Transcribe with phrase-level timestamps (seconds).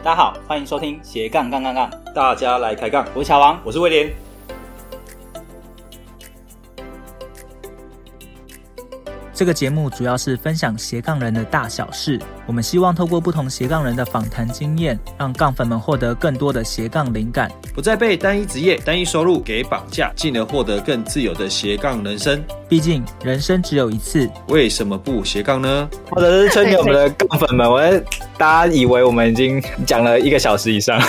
[0.00, 3.04] 大家好，欢迎收听斜杠杠杠杠，大家来开杠。
[3.14, 4.27] 我是乔王，我是威廉。
[9.38, 12.20] 这个节目主要是分享斜杠人的大小事。
[12.44, 22.42] 我们希望透过不同斜杠人的访谈经验，让杠粉们获得更多的斜杠灵感，不再被单一职业、单一收入给绑架，进而获得更自由的斜杠人生。
[22.68, 25.88] 毕竟人生只有一次，为什么不斜杠呢？
[26.10, 27.80] 或者是吹给我们的杠粉们，我
[28.36, 31.00] 大家以为我们已经讲了一个小时以上。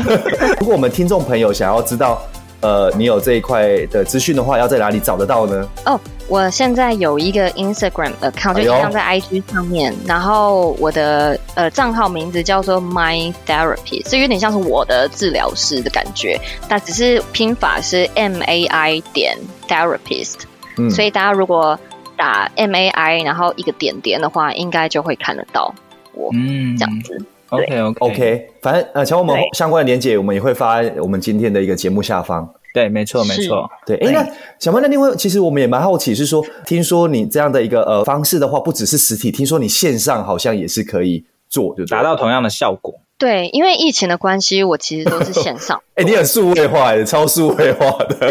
[0.60, 2.20] 如果我们听众朋友想要知道，
[2.60, 5.66] 呃，你有这一块的资讯的话，要在哪里找得到呢？
[5.86, 5.98] 哦，
[6.30, 20.36] 我现在有一个 Instagram account，就一样在 IG 上面，哎、然后我的呃账号名字叫做 My Therapy，所以有点像是我的治疗师的感觉，但只是拼法是 M A I 点 Therapist，、
[20.78, 21.76] 嗯、所以大家如果
[22.16, 25.74] 打 M A I 然后一个点点的话，应该就会看得到
[26.14, 27.20] 我，嗯，这样子。
[27.48, 32.48] OK OK OK，反正呃，瞧我们相关的连接，我们也会发我们今天的一个节目下方。
[32.72, 33.68] 对，没错没错。
[33.84, 34.26] 对，哎，那
[34.58, 42.94] 小曼，那另外，其实我们也蛮好奇，是说，听说你这样的一个呃方式的话，不只是实体，听说你线上好像也是可以做，就达到同样的效果。
[43.20, 45.82] 对，因为疫情的关系，我其实都是线上。
[45.94, 48.16] 哎、欸，你很数位化的，超数位化的。
[48.18, 48.30] 对，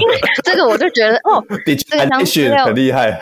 [0.00, 1.42] 因为这个我就觉得哦，
[1.88, 3.18] 这个当资料很厉害。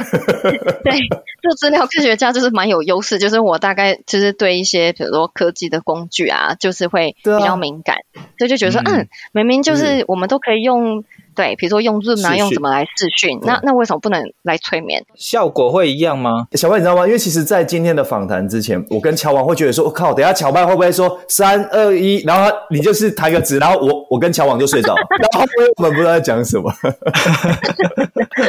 [0.83, 0.99] 对，
[1.41, 11.05] 做资料科学家就是蛮有优势，就是我大概就是对一些比如说科技的工具啊，就是会比较敏感，啊、所以就觉得说，嗯，嗯，明明就是我们都可以用。
[11.35, 13.39] 对，比如说用 Zoom 啊，用什么来视讯？
[13.43, 15.05] 那那为什么不能来催眠？
[15.15, 16.47] 效果会一样吗？
[16.53, 17.07] 小麦，你知道吗？
[17.07, 25.03] 因为其实，在今天的访谈之前，我跟乔王会觉得说，我、哦、靠，等下乔麦会不会说三二一，然后你就是抬个指，然后我我跟乔王就睡着了，
[25.33, 25.47] 然后
[25.77, 26.71] 我们不知道在讲什么，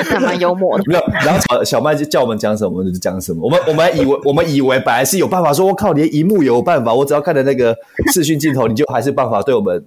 [0.09, 0.83] 还蛮幽默的。
[0.87, 3.41] 没有，然后小小曼就叫我们讲什么，我们就讲什么。
[3.43, 7.75] 我们我们以为我们以为本来是有办法说，我靠，连萤幕有办法，我只要看着那个
[8.13, 9.85] 视讯镜头，你就还是办法对我们。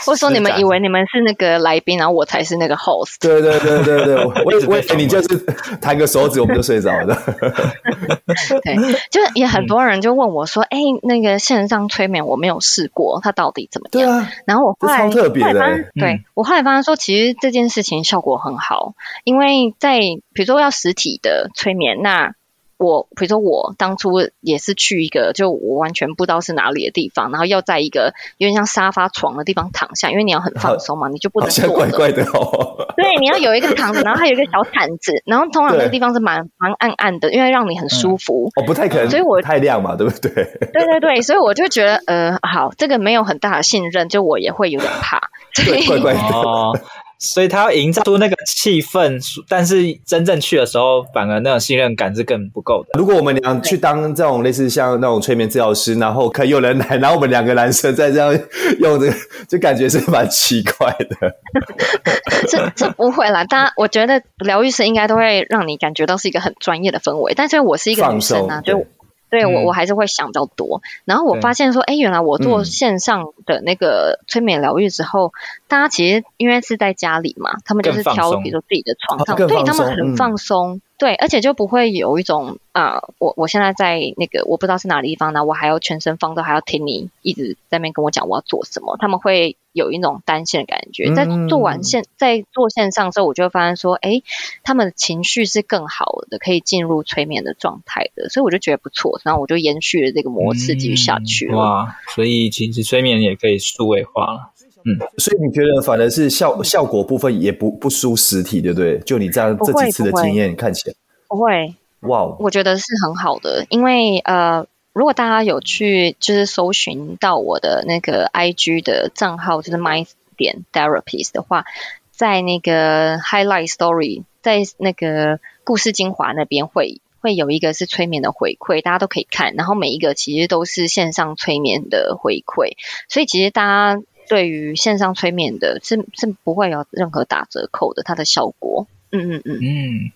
[0.06, 1.98] 或者说你们以为你们是那个来宾？
[1.98, 3.16] 然后我才是那个 host。
[3.20, 5.38] 对对对对对，我我以为你就是
[5.80, 7.14] 弹个手指，我们就睡着了。
[8.64, 8.76] 对，
[9.10, 14.30] 就也很多人就问我说：“哎、嗯欸，那个线上催眠我没有试过，它到底怎么样？”对啊。
[14.46, 18.94] 然后我后来超特别的、欸，对、嗯、我后来发现说，其实这件事情效果很好，
[19.24, 22.34] 因为在比如说要实体的催眠，那。
[22.80, 24.10] 我比如说，我当初
[24.40, 31.68] 也是去一个就我完全不知道是哪里的地方，然后要在一个有点像沙发床的地方躺下，因为你要很放松嘛，你就不能坐。
[31.74, 32.88] 怪怪的哦。
[32.96, 38.50] 对，你要有一个躺着，然后还有一个小毯子，然后通常那个地方是蛮蛮暗暗的，因为让你很舒服。
[38.56, 40.30] 嗯、哦，不太可能，所以我太亮嘛，对不对？
[40.72, 45.20] 对对对，所以我就觉得，呃，好，这个没有很大的信任，就我也会有点怕。
[45.54, 46.20] 对，怪怪的。
[46.20, 46.78] 哦
[47.20, 52.98] 所以他要营造出那个气氛，但是真正去的时候，反而那种信任感是更不够的。
[52.98, 58.32] 如果我们俩去当这种类似像那种催眠治疗师，然后可以有人来，然后我们两个男生再这样
[58.78, 59.14] 用这个，
[59.46, 61.36] 就感觉是蛮奇怪的。
[62.48, 67.34] 这这不会啦，大家我觉得疗愈师应该都会让你感觉到是一个很专业的氛围。
[67.36, 68.86] 但是我是一个女生啊，就。
[69.30, 70.82] 对我，我还是会想比较多。
[71.04, 75.32] 然后我发现说，哎，原来我做线上的那个催眠疗愈之后，
[75.70, 80.82] 大家其实因为是在家里嘛，他们就是挑比如说自己的床上，对他们很放松。
[80.98, 91.14] 对，而且就不会有一种啊、呃，我我现在在那个我不知道是哪里地方呢，我还要全身放松，还要听你一直在那边跟我讲我要做什么，他们会有一种担心的感觉。
[91.14, 94.20] 在做完线，在做线上之后，我就会发现说，哎，
[94.62, 101.56] 他们的情绪是更好的，可以进入催眠的状态的，所以我就觉得不错，然后我就延续了这个模式继续下去了。
[101.56, 104.52] 哇，所以其实催眠也可以数位化。
[104.84, 108.98] 嗯，所以你觉得反而是效效果部分也不不输实体，对不对？
[109.00, 110.94] 就你这样这几次的经验看起来，
[111.28, 112.36] 不会哇，wow.
[112.40, 120.06] 我觉得是很好的，因为呃，如果大家有去就是搜寻到我的那个 IG 的账号，就是 My
[120.36, 121.66] 点 Therapist 的话，
[122.10, 132.76] 在那个 Highlight Story，在那个故事精华那边会会有一个是催眠的回馈，大家都可以看，然后每一个其实都是线上催眠的回馈，
[133.10, 133.62] 所以其实大
[133.94, 134.02] 家。
[134.30, 140.12] 对于线上催眠的是是不会有任何打折扣的，它的效果，嗯嗯嗯嗯，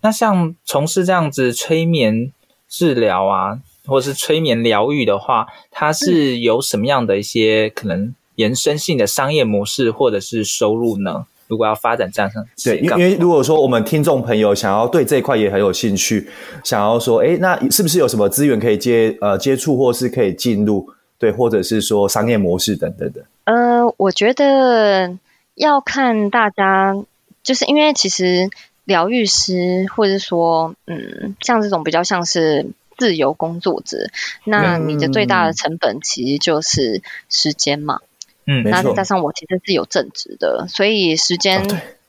[0.00, 2.32] 那像从事这样子催眠
[2.66, 11.26] 治疗啊，或者是催眠疗愈的话，它是有什么样的一些可能延伸性的商业模式或者是收入呢？
[11.46, 16.26] 如果要发展这样上，对，因为如果说我们听众朋友想要对这一块也很有兴趣，
[16.64, 20.90] 想要说，哎，那是不是有什么资源可以接呃接触，或是可以进入？
[21.18, 23.24] 对，或者是说商业模式等等的。
[23.48, 25.16] 呃，我觉得
[25.54, 26.94] 要看大家，
[27.42, 28.50] 就是因为其实
[28.84, 32.66] 疗愈师，或者说，嗯，像这种比较像是
[32.98, 34.10] 自由工作者，
[34.44, 37.00] 那你的最大的成本其实就是
[37.30, 38.00] 时间嘛。
[38.44, 41.66] 嗯，那再加上我其实是有正职的，所以时间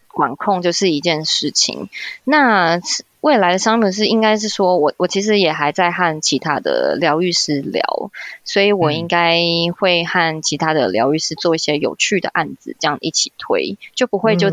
[0.09, 1.83] 管控就是一件事情。
[1.83, 1.89] 哦、
[2.25, 2.81] 那
[3.21, 8.11] 未来的商品是应该是说，我我其实也还在和其他的疗愈师聊，
[8.43, 9.39] 所以我应该
[9.77, 14.47] 会和其他的疗愈师做一些有趣的案子，这样一起推，就不会就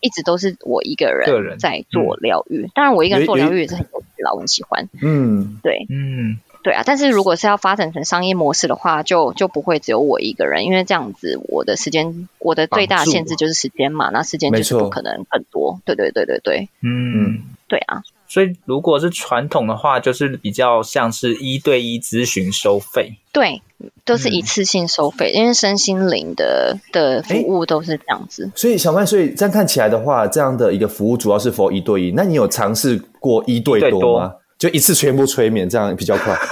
[0.00, 2.64] 一直都是我一个人在做疗愈。
[2.64, 4.88] 嗯、当然，我一个人做疗愈也是很有趣的，我很喜欢。
[5.00, 6.38] 嗯，对，嗯。
[6.64, 15.80] 对啊，但是如果是要发展成商业模式的话，就就不会只有我一个人，因为这样子我的时间，我的最大限制就是时间嘛，那时间就是不可能很多。
[15.84, 17.42] 对对对对对，嗯，
[17.72, 18.02] 对啊。
[18.28, 23.62] 所以如果是传统的话，就是比较像是一对一咨询收费，对，
[24.04, 28.50] 都是一次性收费，嗯、因为身心灵的的服务都是这样子。
[28.54, 34.34] 所以小麦，所以这样看起来的话，这样的一个服务主要是 for 一对一，那你有尝试过一对多吗？
[34.58, 36.36] 就一次全部催眠，这样比较快。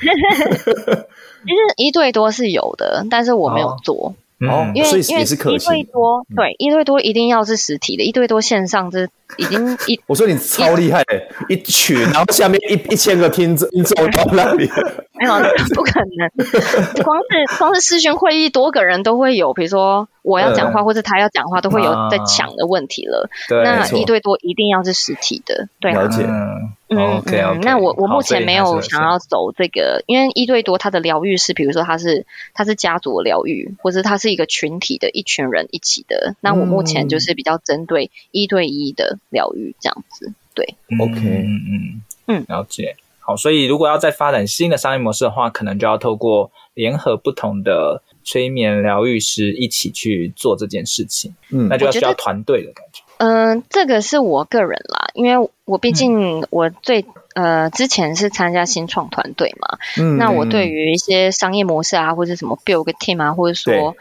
[0.00, 0.08] 其
[1.48, 4.08] 实一对多是有的，但是我没有做。
[4.08, 4.14] 哦，
[4.74, 9.06] 因为因为一对多，对一对多一定要是实体的，一对多线上这
[9.36, 10.00] 已经一。
[10.06, 11.04] 我说你超厉害，
[11.48, 14.68] 一群，然后下面一一千个听众听众到那里。
[15.20, 15.34] 没有，
[15.74, 16.30] 不可能。
[17.04, 23.28] 光是光是视讯会议，多个人都会有，比如说我要讲话，或者他要讲话，都会有在抢的问题了。
[23.50, 26.26] 那一对多一定要是实体的，对，了解。
[26.90, 36.34] 嗯嗯，那我我目前没有想要走这个，因为一对多它的疗愈是，比如说它是它是家族疗愈，或者它是一个群体的一群人一起的。
[36.40, 40.32] 那我目前就是比较针对一对一的疗愈这样子。
[40.52, 42.96] 对，OK，嗯嗯嗯，了解。
[43.20, 51.32] 好，所以如果要再发展新的商业模式的话，可能就要透过联合不同的催眠疗愈师一起去做这件事情。
[51.52, 53.04] 嗯，那就要需要团队的感觉。
[53.20, 63.94] 嗯、呃，这个是我个人啦，因为我毕竟我最、嗯、呃之前是参加新创团队嘛，嗯，那我对于一些商业模式啊，或者什么 build 个 team 啊，或者说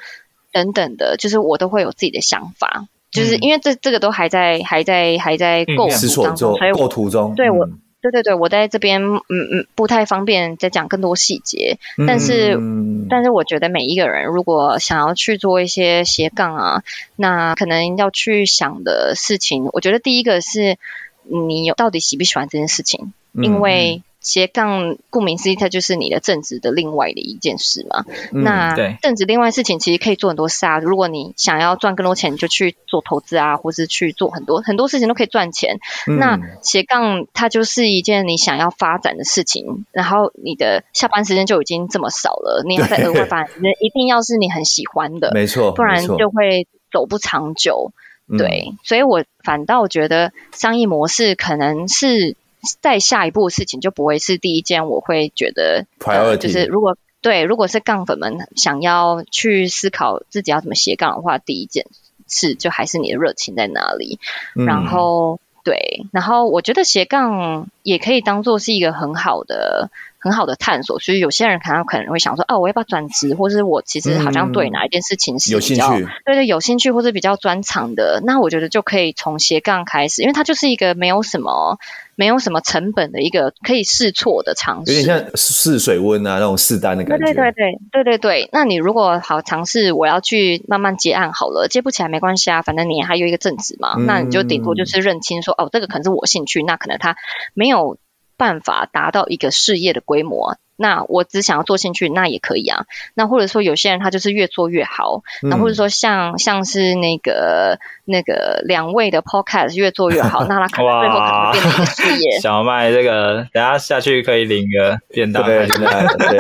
[0.53, 7.65] 等等的，就是我都会有自己的想法，就是因为这这个都还在还在还在构图当中，还有构图中，对我。
[7.65, 11.77] 嗯对对对，我在这边，嗯嗯，不太方便再讲更多细节。
[12.07, 16.83] 但是，嗯、但是我觉得每一个人如果想要去做一些斜杠啊，
[17.15, 20.77] 那可能要去想的事情，我觉得第一个是
[21.23, 24.01] 你有到底喜不喜欢这件事情，因为。
[24.21, 28.03] 斜杠顾名思义，它就是你的正职的另外的一件事嘛。
[28.33, 30.79] 嗯、那正职另外事情其实可以做很多事啊。
[30.79, 35.79] 如果你想要赚更多钱，你就去做投资啊，或是去做很多很多事情都可以赚钱。
[36.05, 47.93] 嗯、那斜杠它就是一件你想要发展的事情，然后你的下班时间就已经这么少了，你要再额外发展，一定要是你很喜欢的，没错，不然就会走不长久。
[48.27, 52.35] 错对，嗯、所以我反倒觉得商业模式可能是。
[52.81, 61.85] 再下一步的事情就不会是第一件，我会觉得，呃，就是如果对，如果是杠粉们想要去思考自己要怎么斜杠的话，第一件
[62.27, 64.19] 事就还是你的热情在哪里。
[64.55, 69.89] 嗯、然后对，然后我觉得斜杠也可以当做是一个很好的。
[70.21, 81.79] 很好的探索，所以有些人可能可能会想说，哦，我要不要转职，或是我其实好像对哪一件事情是比较、嗯、有兴趣，对对，有兴趣或是比较专长的，那我觉得就可以从斜杠开始，因为它就是一个没有什么
[82.17, 87.23] 没有什么成本的一个可以试错的尝试，有点像试水温啊那种试单的感觉。
[87.27, 97.15] 对对对对对对对，那你如果好尝试，我要去慢慢接案好了，接不起来没关系啊，反正你还有一个正职嘛，嗯、那你就顶多就是认清说，哦，这个可能是我兴趣，那可能他
[97.53, 97.78] 没有。
[97.79, 97.97] 有
[98.37, 102.85] 办法达到一个事业的规模，那我只想要做兴趣，那也可以啊。
[103.13, 112.39] 那或者说有些人他就是越做越好，那、嗯、或者说像像是那个那个两位的 podcast 越做越好， 那他可能最后可能变成一个事业。
[112.39, 116.39] 小麦这个等下下去可以领个便当，对对对。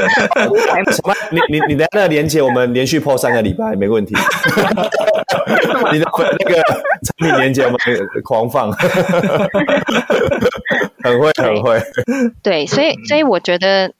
[0.95, 4.15] 小麦，你你你的那个连接我们连续 po 三个礼拜没问题。
[5.91, 6.05] 你的
[6.39, 7.77] 那个产品连接我们
[8.23, 8.71] 狂放。
[11.01, 11.81] 很会，很会。
[12.43, 13.91] 对，所以，所以我觉得，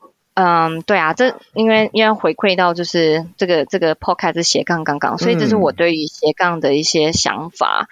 [0.42, 7.90] 嗯，对啊，这因为因为回馈到就是这个这个 podcast 是斜杠杠杠，所以这是我对于斜杠的一些想法。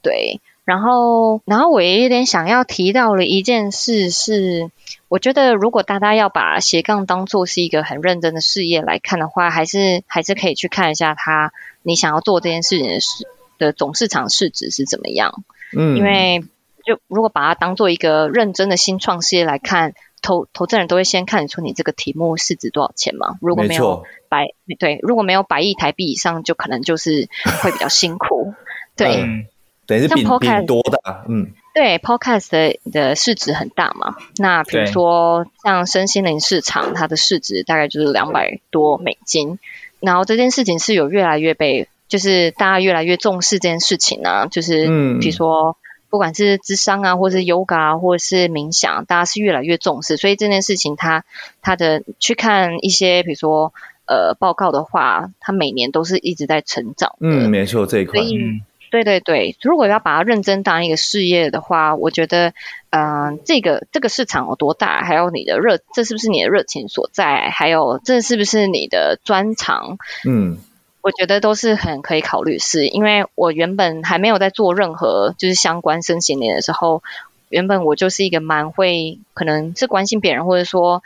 [0.00, 4.70] 对，然后，然后我也有点想要提到了一件事是，
[5.08, 13.26] 我觉得如果大家要把斜杠当做是一个很认真的事业来看的话，还是还是可以去看一下它，你想要做这件事情的市
[13.58, 15.42] 的总市场市值是怎么样。
[15.76, 16.44] 嗯，因为
[16.86, 23.36] 就如果把它当做一个认真的新创事业来看，投投资人都会先看出你这个题目市值多少钱嘛。
[23.42, 24.46] 如果没有百
[24.78, 27.28] 对，如果没有百亿台币以上，就可能就是
[27.62, 28.54] 会比较辛苦。
[28.96, 29.22] 对。
[29.22, 29.46] 嗯
[29.84, 34.14] 等于是比比多的，嗯，对，Podcast 的的市值很大嘛。
[34.36, 39.58] 那比如说像身心灵市场，它的市值大概就是两百多美金。
[39.98, 44.46] 然后这件事情是有越来越被，就是大家越来越重视这件事情呢、啊。
[44.46, 45.76] 就是，嗯，比如说
[46.12, 50.18] 不管是智商啊，或是 Yoga 啊，或者是冥想，大家是越来越重视。
[50.18, 51.20] 所以这件事情它，
[51.62, 53.72] 它它的去看一些，比如说
[54.04, 57.16] 呃报告的话，它每年都是一直在成长。
[57.18, 58.20] 嗯，没错，这一块。
[58.20, 58.60] 嗯
[58.92, 62.52] 对对对，如果要把它认真当一个事业的话，我觉得，
[62.90, 69.96] 嗯、呃，这个这个市场有多大，还有你的热，这是不是你的热情所在，还有这是不是你的专长，
[70.28, 70.58] 嗯，
[71.02, 72.58] 我觉得都是很可以考虑。
[72.58, 77.02] 是因为我原本还没有在做任何就是相关身心灵的时候，
[77.50, 81.02] 原本我就是一个蛮会，可能是关心别人，或者说。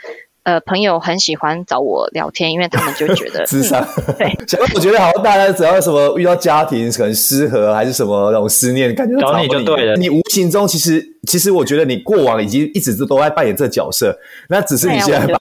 [0.47, 4.33] 呃，朋友很喜欢找我聊天，因为他们就觉得 智商、嗯、对。
[4.47, 9.97] 小我觉得好像大家只要什么遇到家庭可能失和，还是什么那种思念，感觉找你就对了。
[9.97, 14.17] 你无形中其实其实我觉得你过往已经一直都在扮演这角色，
[14.49, 15.39] 那只是你现在把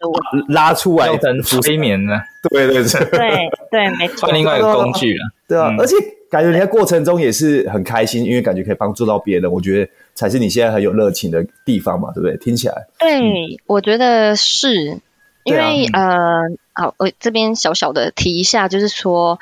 [0.50, 2.20] 拉出来成催眠了。
[2.50, 4.28] 对对对对对，没错。
[4.28, 5.96] 换另外一个工具了，对啊，嗯、而且
[6.30, 12.36] 感觉你在过程中也是很开心，因为感觉可以帮助到别人，我觉得才是你现在很有热情的地方嘛，对不对？
[12.38, 15.00] 听起来，对，嗯、我觉得是。
[15.48, 16.42] 因为、啊、呃，
[16.74, 19.38] 好，我这边小小的提一下，就是说，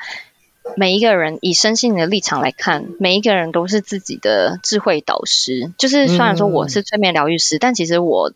[0.76, 5.72] 每一个人以身心灵的立场来看，每一个人都是自己的智慧导师。
[5.78, 8.32] 就是虽然说我是催眠疗愈师，嗯、但其实我。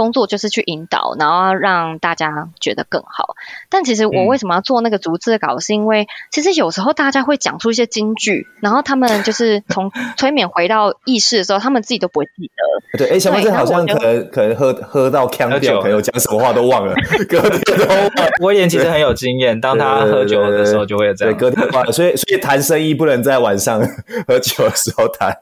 [0.00, 3.34] 工作就是去引导，然后让大家觉得更好。
[3.68, 12.98] 但其实我为什么要做那个逐字稿，嗯、是因为其实有时候大家会讲出一些金句，然后他们就是从催眠回到意识的时候，他们自己都不会记得。
[12.98, 16.94] 对，哎，小妹这好像可能可能喝喝到呛掉，可能讲什么话都忘了，
[17.28, 18.10] 隔天都忘了。
[18.40, 21.92] 威廉其实很有经验，当他喝酒的时候就会这样，隔天忘了。
[21.92, 23.82] 所以所以谈生意不能在晚上
[24.26, 25.36] 喝酒的时候谈，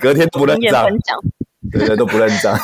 [0.00, 0.86] 隔天不能这样。
[1.72, 2.58] 对对，都不认账。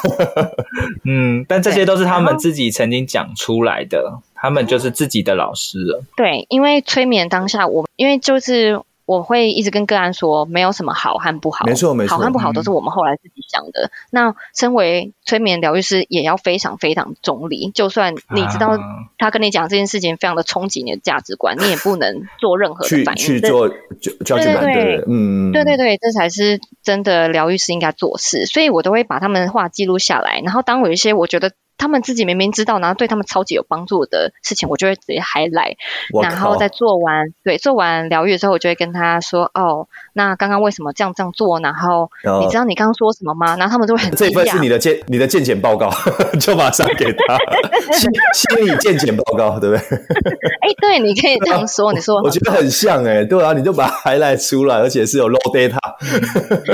[1.05, 6.03] 嗯，但这些都是他们自己曾经讲出来的，他们就是自己的老师了。
[6.17, 8.81] 对，因为催眠当下，我因为就是。
[9.11, 13.87] 我会一直跟个案说，没有什么好和不好，没错没错，好和不好都是我们后来自己想的。
[13.87, 17.73] 嗯、那身为催眠疗愈师，也要非常非常中立。
[17.75, 18.79] 就算你知道
[19.19, 23.21] 他跟你讲这件事情非常的冲击你的价值观，啊、 你也不能做任何的反应。
[23.21, 28.47] 去，去做就就对对对，嗯，对对对，这才是真的疗愈师应该做事。
[28.47, 31.51] 所以我都会把他们的话记录下来，然后当有一些我觉得。
[31.81, 35.77] 他们自己明明知道，然后对他们超级有帮助的事情，我就会直接 highlight，
[36.23, 41.59] 然后再做完对做完疗愈之后，我就会跟他说：“哦，那刚刚为什么这样这样做？
[41.61, 42.11] 然后
[42.43, 45.91] 你知道你刚刚说什么吗？”然后他们就会很这一份是你的健你的健检报告，
[46.39, 47.39] 就马上给他
[47.97, 49.99] 心心理健检报告，对不对？
[50.61, 55.79] 哎，对，你可以这样说，你说我觉得很像哎，对啊，你就把 highlight 出来，而且是有 low data，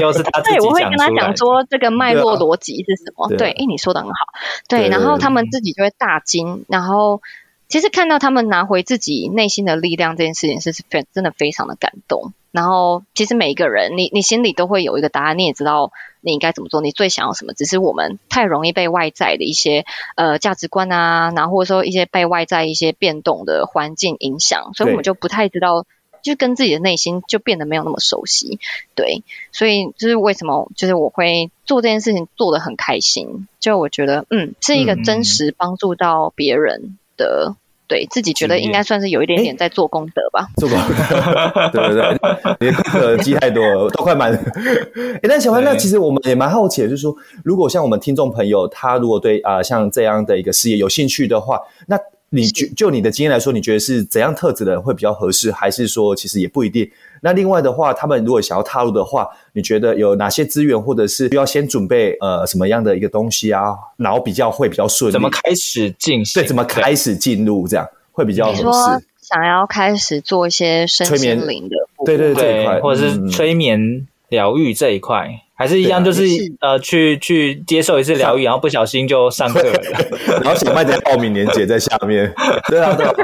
[0.00, 0.40] 又是他。
[0.40, 3.28] 对，我会跟他讲说这个脉络逻辑是什么。
[3.36, 4.14] 对，哎，你说的很好，
[4.68, 4.95] 对。
[4.98, 7.20] 然后他们自己就会大惊，然后
[7.68, 12.32] 其实看到他们拿回自己内心的力量这件事情，是非真的非常的感动。
[12.50, 17.52] 然后其实每一个人，你你心里都会有一个答案，你也知道你应该怎么做，你最想要什么。
[17.52, 19.84] 只是我们太容易被外在的一些
[20.16, 25.84] 呃价值观啊，然后或者说一些被外在一些变动的环境影响，所以我们就不太知道。
[26.26, 28.58] 就跟自己的内心就变得没有那么熟悉，
[28.94, 37.56] 对，所以就是为什么，就是我会做这件事情做的很开心，就我觉得，嗯，是一个真实帮助到别人的，嗯、
[37.88, 42.18] 对自己觉得应该算是有一点点在做功德吧，做功德， 对对
[42.58, 44.32] 对，你的积太多了，都快满。
[44.34, 51.96] 哎，但小潘，那其实我们也蛮好奇的，就是说，如果像我们听众朋友，他如果对啊、呃、像这样的一个事业有兴趣的话，那。
[52.36, 56.88] 你就就你的经验来说，你觉得是怎样特质的人会比较合适，还是说其实也不一定？
[57.22, 63.74] 那另外的话，他们如果想要踏入的话，你觉得有哪些资源，或者是需要先准备呃什么样的一个东西啊？
[63.96, 65.12] 然后比较会比较顺利？
[65.12, 66.42] 怎么开始进行？
[66.42, 68.58] 对，怎么开始进入这样会比较合适？
[68.58, 75.40] 你说想要开始做一些身心灵的，对对对，或者是催眠疗愈这一块。
[75.56, 76.22] 嗯还是一样，就是
[76.60, 79.80] 呃，去去接受一次疗愈，然后不小心就上课了，
[80.44, 82.30] 然后小麦的报名链接在下面。
[82.68, 83.14] 对啊，对啊。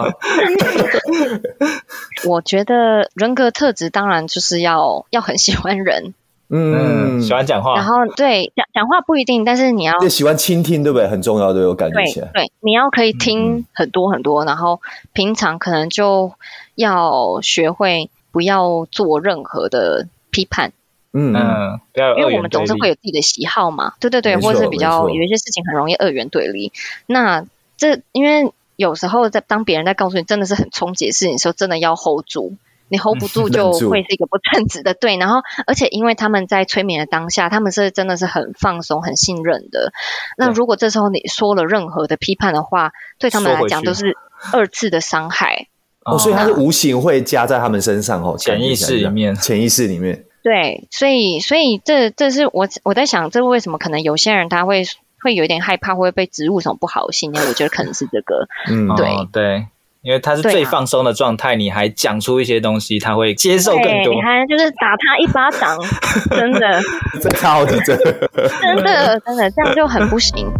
[2.25, 6.15] 我觉得人格特质当然就是要要很喜欢人，
[6.49, 7.75] 嗯，喜欢讲话。
[7.75, 11.07] 然后对讲讲话不一定，但是你要喜欢倾听，对不对？
[11.09, 12.31] 很重要，对我感觉起来。
[12.33, 14.81] 对，对，你要可以听很多很多，嗯、然后
[15.13, 16.33] 平常可能就
[16.77, 20.73] 要学会不要做任何的批判。
[21.13, 21.81] 嗯嗯，
[22.17, 26.73] 因为我们总是会有自己的喜好嘛，对对对，或者是比较有一些事情很容易二元对立。
[27.07, 27.45] 那
[27.77, 32.55] 这因为有时候在当别人在告诉你真的是很冲击的事情的时候，真的要 hold 住，
[32.89, 34.95] 你 hold 不住 就会是一个不称职的。
[34.99, 39.93] 对，然后而且因为他们在催眠的当下，他们是真的是很放松、很信任的。
[40.39, 44.17] 那如果这时候你说了任何的批判的话，对他们来讲都是
[44.53, 45.69] 二次的伤害。
[46.05, 50.25] 哦，所以他是无形会加在他们身上哦，潜意识里面，潜意识里面。
[50.43, 54.83] 对，所以所以这这是我我在想，这为什么可能有些人他会
[55.23, 57.45] 会有点害怕，会被植入什么不好的信念？
[57.47, 59.67] 我觉得可能是这个， 嗯，对、哦、对，
[60.03, 64.13] 因为他是最放松的状态，啊、你还讲出一些东西，他会接受更多。
[64.13, 65.79] 你还就是打他一巴掌，
[66.31, 66.81] 真的，
[67.23, 70.51] 这超级真的，真的真的这样就很不行。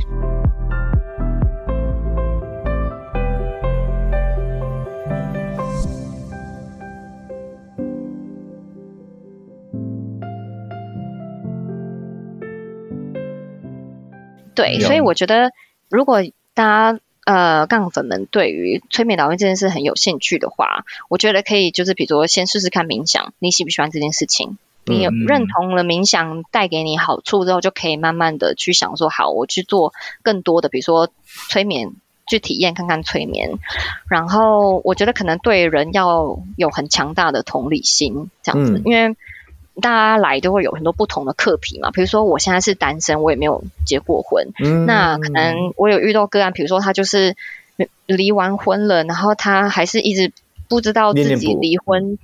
[14.55, 15.53] 对，所以我觉得，
[15.89, 16.23] 如果
[16.55, 24.59] 大家呃杠粉们对于催眠疗愈这件事很有兴趣的话，我觉得可以就是比如说先试试看冥想，你喜不喜欢这件事情？
[24.85, 29.93] 你认同了冥想带给你好处之后，就可以慢慢的去想说，好，我去做
[30.23, 31.09] 更多的，比如说
[31.49, 31.93] 催眠，
[32.27, 33.59] 去体验看看催眠。
[34.09, 39.17] 然后我觉得可能对人要有很强大的同理心，这样子，嗯、因为。
[39.81, 47.37] 大家来都会有很多不同的课题嘛，比如说我现在是单身，我也没有结过婚，嗯、那可能我有遇到个案，比如说他就是
[48.07, 50.33] 离完婚了，然后他还是一直
[50.69, 52.19] 不知道自己离婚。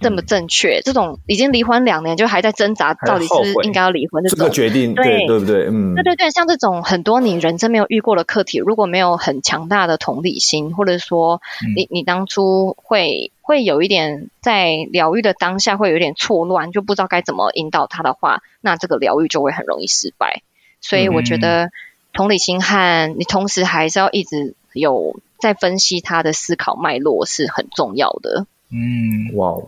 [0.00, 5.66] 这么正确，这种已经离婚两年就还在挣扎，到底是不是应该要离婚这个决定对对，对不对？
[5.70, 11.40] 嗯，对对对，像这种很多你人生没有遇过的课题，如果没有很强大的同理心，或者说
[11.76, 20.42] 你你当初会会有一点在疗愈的当下会有一点错乱，就不知道该怎么引导他的话，那这个疗愈就会很容易失败。
[20.80, 21.70] 所以我觉得
[22.14, 28.46] 同理心和你同时还是要一直有在分析他的思考脉络是很重要的。
[28.70, 29.58] 嗯，哇。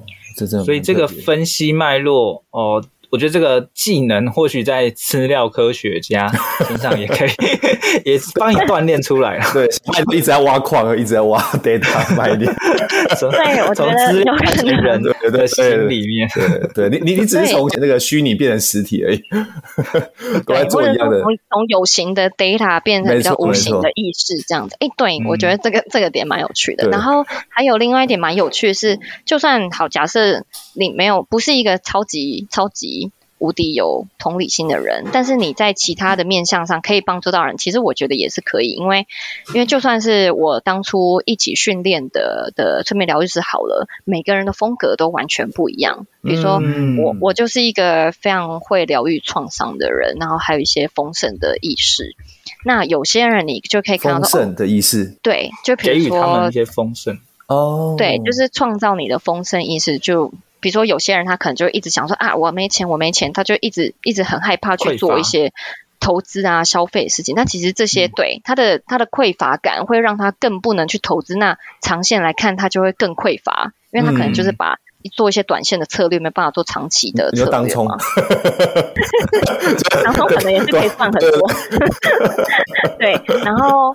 [0.64, 6.30] 所以这个分析脉络哦，我觉得这个技能或许在资料科学家
[6.66, 7.30] 身上也可以，
[8.04, 9.44] 也帮你锻炼出来了。
[9.52, 9.66] 对，
[10.12, 12.52] 一直在挖矿，一直在挖 data 卖点。
[13.18, 14.34] 对，我觉得有
[14.82, 16.28] 人的心里面，
[16.74, 19.22] 对，对你你你只是从那个虚拟变成实体而已，
[20.44, 21.20] 都在做一样的。
[21.20, 24.76] 从有形的 data 变成比较无形的意识，这样子。
[24.80, 26.88] 哎，对，我觉得这个这个点蛮有趣的。
[26.88, 33.05] 然后还有另外一点蛮有趣的是，就算好，假设你没有不是一个超级超级。
[33.38, 39.06] 无敌有同理心的人，但是你在其他的面向上可以帮助到人，其实我觉得也是可以，因为
[39.52, 46.06] 因为就算是我当初一起训练的的催眠疗愈师好了，每个人的风格都完全不一样。
[46.22, 52.16] 比如说、嗯、我我就是一个非常会疗愈创伤的人，然后还有一些丰盛的意识。
[52.64, 57.18] 那有些人你就可以看到丰盛的意识、哦，对，就比如说他们一些丰盛
[57.48, 60.32] 哦，对，就是创造你的丰盛意识就。
[60.60, 65.52] 比如说，有些人他可能就一直想说啊，我没钱，我没钱，他就一直一直很害怕去做一些
[66.00, 67.34] 投资啊、消费的事情。
[67.34, 71.36] 那其实这些对他的他的匮乏感会让他更不能去投资。
[71.36, 77.50] 那长线来看，他就会更匮乏，因为他可能就是把做一些短线的策略，没办法做长期的策略嘛。
[77.50, 77.86] 当冲，
[80.04, 81.50] 当冲可能也是可以赚很多。
[82.98, 83.94] 对，然后。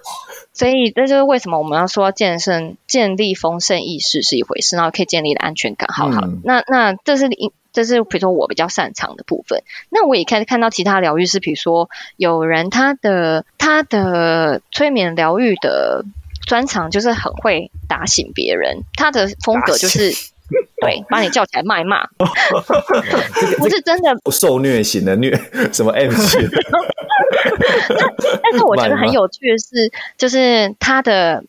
[0.53, 6.23] 所以这就是为什么我们要说建设建立丰盛意识是一回事，然后可以建立的安全感，好好。
[6.25, 7.29] 嗯、那那这是
[7.71, 9.63] 这是比如说我比较擅长的部分。
[9.89, 16.03] 那我也看看到其他疗愈师，比如说有人他的他的催眠疗愈的
[16.45, 20.30] 专长就是很会打醒别人，他的风格就是醒
[20.81, 21.79] 对把你叫起来骂。
[21.79, 22.03] 一骂，
[23.59, 25.31] 不是真的不受虐型的虐
[25.71, 26.41] 什么 M 型。
[27.87, 28.13] 但
[28.43, 31.43] 但是我觉得很有趣的是，就是他的，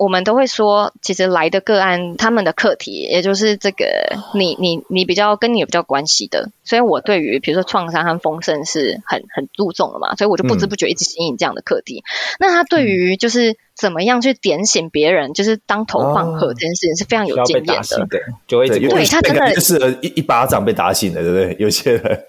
[0.00, 3.84] 我们都会说，其实来的个案，他们的课题，也就是这个，
[4.32, 11.98] 你你你比较跟你有比较关系的，所以我对于比如说创伤和丰盛是很很注重的嘛，所以我就不知不觉一直吸引这样的课题。
[11.98, 12.08] 嗯、
[12.40, 21.56] 那他对于就是怎么样去点醒别人，就是当头棒喝这件事情是非常有经验的，对，就会对，对他真的就是一一巴掌被打醒了，对不对？
[21.60, 22.24] 有些人，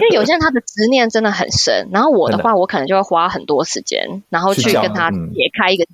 [0.00, 5.86] 因为有些人他的执念真的很深，然后我的话，我可能就会花很多时间，然后去跟他解开一个。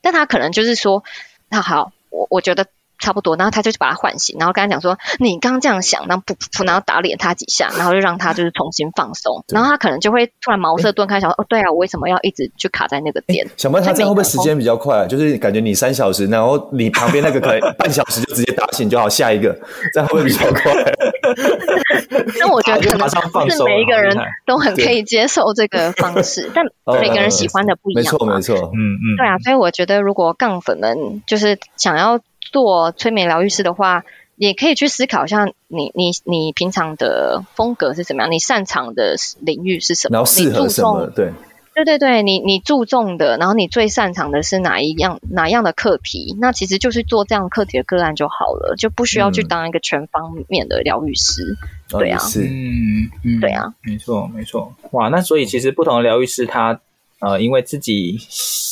[0.00, 1.02] 但他可能就是说，
[1.48, 2.66] 那好，我我觉得
[3.00, 13.46] 差不多，然后他就去把他唤醒，然后跟他讲说：“你刚刚这样想，然后噗噗噗，然后打脸他几下，然后就让他就是重新放松，然后他可能就会突然茅塞顿开，想说：哦，对啊，我为什么要一直去卡在那个点？
[13.56, 15.06] 小曼他这样会不会时间比较快？
[15.08, 19.58] 就是感觉你三小时，然后你旁边那个可能 半小时就直接打醒就好，下一个
[19.92, 20.72] 这样会不会比较快？
[22.38, 26.64] 那我觉得可能是每一个人都很可以接受这个方式， 但
[27.00, 28.02] 每个人喜欢的不一样。
[28.02, 32.20] 没错，没错，嗯嗯，对啊，所以我觉得如果杠粉们就是想要。
[32.40, 34.04] 做催眠疗愈师的话，
[34.36, 38.32] 也可以去思考一下你，你你你平常的风格是怎么样？
[38.32, 40.14] 你擅长的领域是什么？
[40.14, 41.06] 然后适合什么？
[41.14, 41.32] 对，
[41.74, 46.36] 对对对，你你注重的，然后你最擅长的是哪一样哪样的课题？
[46.40, 51.56] 那其实就是做这样课题的个案就好了，就不需要去当一个全方面的疗愈师。
[51.92, 54.74] 嗯、对啊，是，嗯嗯，对啊，没错没错。
[54.92, 56.80] 哇，那所以其实不同的疗愈师他。
[57.22, 58.18] 呃，因为自己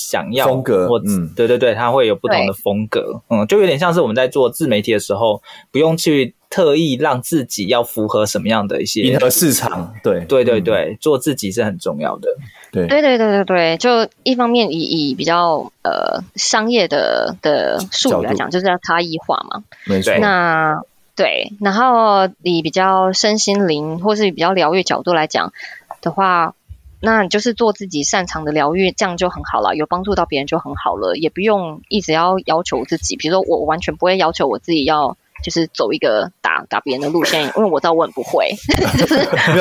[0.08, 10.24] 想要风格，或嗯，对对对，它会有不同的风格，嗯，就有点像是我们在做自媒体的时候，不用去特意让自己要符合什么样的一些迎合市场，对。
[10.24, 12.28] 对对对，嗯、做自己是很重要的，
[12.72, 12.86] 对。
[12.86, 20.80] 对对对对对，就一方面以以比较呃商业的的术语来讲，就是要差异化嘛，没错，那
[21.14, 25.52] 对，然后以比较身心灵或是比较疗愈角度来讲
[26.00, 26.54] 的话。
[27.00, 33.16] 那你就是做自己擅长的疗愈，这样就很好了，有帮助到别人就很好了，也不用一直要要求自己。
[33.16, 38.50] 比如说，我完全不会要求我自己要就是走一个打打别人的路线，因为我知道我很不会，
[38.98, 39.14] 就是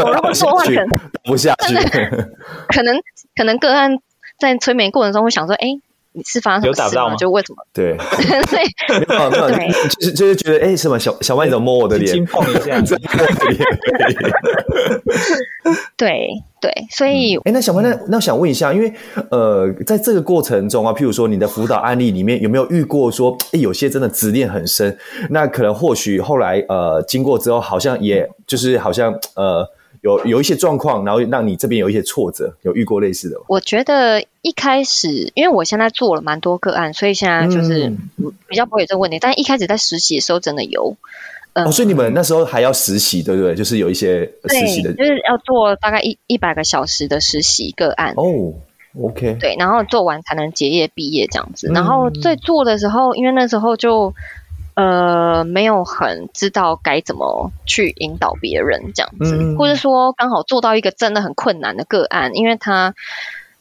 [0.03, 0.87] 我如果说话可能
[1.23, 1.75] 不下去，
[2.67, 2.99] 可能
[3.35, 3.99] 可能个案
[4.39, 5.79] 在催眠过程中会想说，哎。
[6.17, 6.87] 你是发生什么事吗？
[6.87, 7.15] 有打到吗？
[7.15, 7.57] 就为什么？
[7.71, 7.93] 对，
[9.07, 12.11] 没有没有，就是就是觉得哎、欸，什么小小麦你怎么摸我的脸？
[12.11, 12.81] 轻碰一下，
[15.95, 16.27] 对
[16.59, 18.91] 对，所以哎、嗯欸，那小麦那那我想问一下，因为
[19.29, 24.97] 呃，在这个过程中啊，譬如说你的辅导案例里面有没有遇过说，哎、欸，有些真的执念很深，
[25.29, 29.69] 那可能或许后来呃经过之后，好像也就是好像呃。
[30.07, 33.37] 有有一些状况，然后让你这边有一些挫折，有遇过类似的？
[33.47, 37.93] 我觉得一开始，因为我现在做了蛮多个案，所以现在就是
[38.47, 39.17] 比较不会有这个问题。
[39.17, 40.95] 嗯、但一开始在实习的时候，真的有。
[41.53, 43.53] 嗯、哦，所以你们那时候还要实习，对不对？
[43.53, 48.13] 就是有一些实习的，就是要做大概一一百个小时的实习个案。
[48.15, 48.53] 哦
[49.01, 49.37] ，OK。
[49.39, 51.69] 对，然后做完才能结业毕业这样子。
[51.69, 54.13] 嗯、然后在做的时候，因为那时候就。
[54.77, 62.93] 呃，没有很知道该怎么去引导别人这样子，嗯、或者说刚好做到一个真的很困难的个案，因为他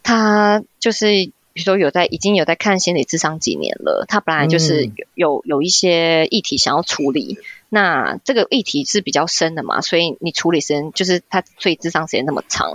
[0.03, 7.39] 他就是比如说有在已经有在看心理智商几年了，他本来就是有、嗯、有有一些议题想要处理，
[7.71, 12.73] 那这个议题是比较深的嘛，所以你处理时间就是他所以智商时间那么长，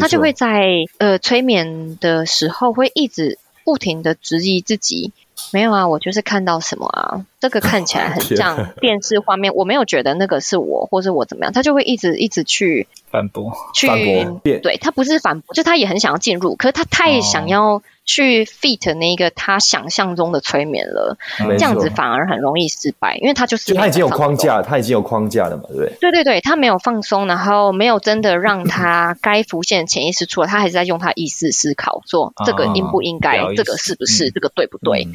[0.00, 0.64] 他就会在
[0.96, 5.12] 呃催眠的时候会一直不停的质疑自己。
[5.50, 25.92] 没有啊，我就是看到什么啊，这个看起来很 像电视画面，我没有觉得那个是我，或是我怎么样，他就会一直一直去反驳，去反驳，对，他不是反驳，就他也很想要进入，可是他太想要去 fit 那个他想象中的催眠了，哦、这样子反而很容易失败，因为他就是他已经有框架，他已经有框架了嘛，对不对？
[26.00, 35.04] 对对对，他没有放松，然后没有真的让他该浮现潜意识出来，他还是在用他意识思考，说这个应不应该，哦、这个是不是，嗯、这个对不对？
[35.04, 35.12] 嗯。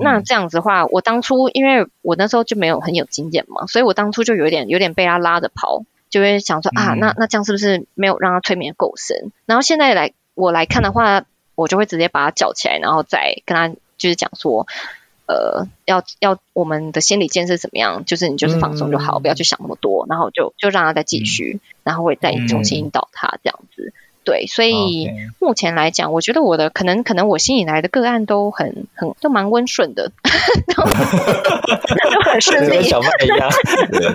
[0.00, 9.32] 那这样子的话，我当初因为我那时候就没有很有经验嘛，所以我当初就有点有点被他拉着跑，就会想说啊，那那这样是不是没有让他催眠够深？
[9.46, 14.66] 然后现在来我来看的话，我就会直接把他叫起来，然后再跟他就是讲说，
[15.26, 18.04] 呃，要要我们的心理建设怎么样？
[18.04, 23.92] 就是你就是放松就好，不要去想那么多，然后就就让他再继续，然后会再重新引导他这样子。
[24.28, 30.12] 对，所以目前来讲，我觉得我的可能可能我吸引来的个案都很很都蛮温顺的，
[30.76, 30.82] 都
[32.30, 33.50] 很顺利，跟小麦一样，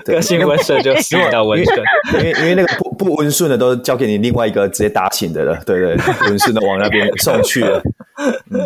[0.05, 5.97] 个性温顺就比较温顺，因为因为那个不不温顺的都交给你另外一个直接打醒的了，对对，
[6.27, 7.81] 温顺的往那边送去了。
[8.15, 8.61] 嗯，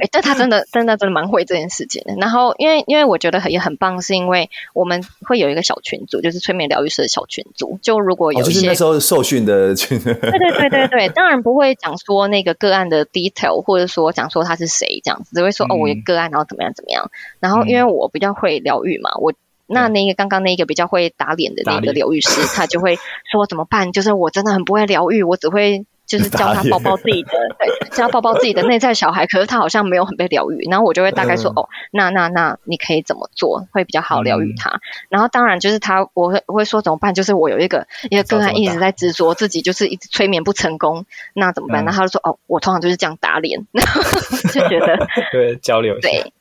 [0.00, 2.14] 哎，但他真的真的真的蛮会这件事情的。
[2.16, 7.78] 然后因为因为我觉得很也很棒，是因为我们会有一个小群组，就是催眠疗愈师的小群组。
[7.82, 10.70] 就如果有一些、哦、就是那时候受训的群， 对对对。
[10.70, 17.10] 对对对，当然不会讲说那个个案的 detail，或者说讲说他是谁这样子，只会说哦，我有个案，然后怎么样怎么样。
[17.40, 19.32] 然后因为我比较会疗愈嘛，我
[19.66, 22.96] 那那个刚刚那个比较会打脸的那个疗愈师，他就会
[23.30, 23.92] 说怎么办？
[23.92, 25.84] 就是我真的很不会疗愈，我只会。
[26.10, 29.28] 就是教他抱抱自己的， 对，教他抱抱自己的内在小孩。
[29.28, 34.80] 可是他好像没有很被疗愈，然后我就会大概说，哦，那那那你可以怎么做会比较好疗愈他？
[35.08, 37.14] 然后当然就是他，我会我会说怎么办？
[37.14, 41.84] 就是我有一个一个个案一直在执着自己，就是一直催眠不成功，那怎么办？
[41.84, 44.02] 那他就说，哦，我通常就是这样打脸，然 后
[44.52, 46.32] 就觉得对交流对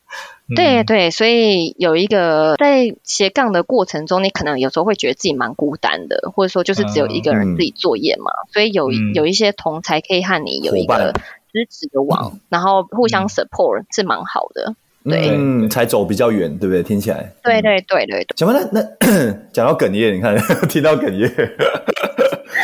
[0.55, 11.13] 对对，所以有一个在斜杠的过程中，你可能有时候会觉得自己蛮孤单的，或者说就是只有一个人自己作业嘛，嗯、所以有有一些同才可以和你有一个
[11.51, 14.75] 支持的网，嗯、然后互相 support、嗯、是蛮好的。
[15.05, 16.83] 对，嗯，才走比较远，对不对？
[16.83, 18.27] 听起来，对对对对对。
[18.35, 18.81] 讲完了，那
[19.53, 20.35] 讲到哽咽，你看，
[20.67, 21.31] 听到哽咽。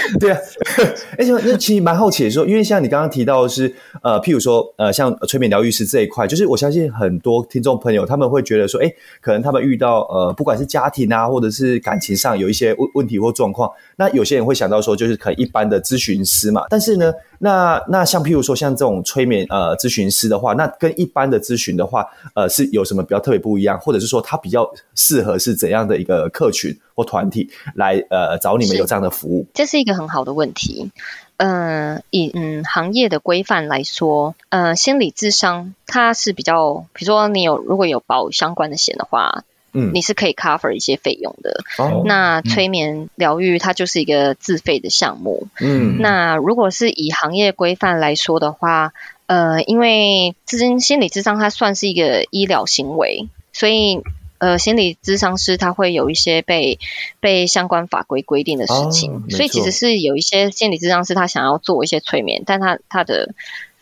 [0.19, 0.37] 对啊，
[1.17, 16.63] 而且那其实蛮好奇的说，因为像你刚刚提到的是，呃，譬如说，呃，像催眠疗愈师这一块，就是我相信很多听众朋友他们会觉得说，哎，可能他们遇到呃，不管是家庭啊，或者是感情上有一些问问题或状况，那有些人会想到说，就是可能一般的咨询师嘛。
[16.69, 26.75] 但是呢，那那像譬如说，像这种催眠呃咨询师的话，那跟一般的咨询的话，呃，是有什么比较特别不一样，或者是说他比较适合是怎样的一个客群？
[26.95, 30.91] 或团体来呃找你们有这样的服务，这是一个很好的问题。
[31.35, 39.43] 嗯、呃，以嗯行业的规范来说，呃，心理智商它是比较，比如说你有如果有保相关的险的话，
[39.75, 41.63] 嗯，你是可以 cover 一些费用的。
[41.77, 45.47] 哦，那催眠疗愈它就是一个自费的项目。
[45.59, 48.93] 嗯，那如果是以行业规范来说的话，
[49.27, 54.01] 呃，因为咨询心理智商它算是一个医疗行为，所以。
[54.37, 56.77] 呃，心理咨商师他会有一些被
[57.21, 63.33] 被相关法规规定的事情，哦、所以其实是有一些心理咨商师他想要做一些催眠，但他他的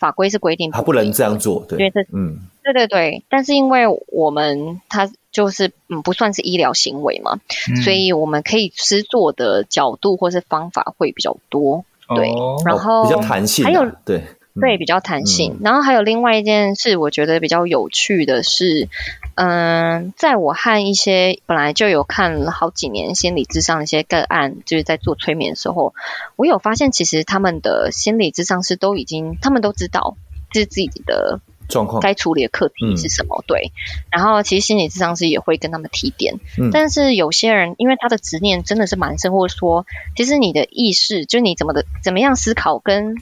[0.04, 7.40] 法规是规定不，他不能这样做，对，因为这嗯，对对对，但是因为我们他就是嗯不算是医疗行为嘛，
[7.70, 14.22] 嗯、所以我们可以施做的角度或是方法会比较多，对，哦、然后、哦、比较弹性、啊，还有对。
[14.62, 15.54] 对，比较弹性。
[15.54, 18.88] 嗯、然后还有另外一件事，我觉得比较有趣的是，
[19.34, 25.96] 嗯，在我和一些本来就有看了好几年心理智商的一些个案，就是在做催眠的时候，
[26.36, 30.18] 我有发现，其实他们的心理智商师都已经，他们都知道
[30.52, 33.44] 这是自己的状况，该处理的课题是什么。
[33.44, 33.72] 嗯、对。
[34.12, 43.16] 然后其实心理智商师也会跟他们提点，嗯、但是有些人因为他的执念真的是蛮深，或者说，其实你的意识，就你怎么的怎么样思考跟。